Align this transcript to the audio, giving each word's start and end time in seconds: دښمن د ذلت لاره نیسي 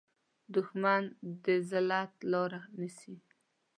دښمن 0.53 1.03
د 1.43 1.45
ذلت 1.69 2.11
لاره 2.31 2.61
نیسي 2.79 3.15